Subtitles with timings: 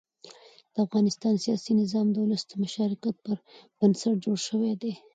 [0.73, 3.37] د افغانستان سیاسي نظام د ولس د مشارکت پر
[3.79, 4.93] بنسټ جوړ شوی دی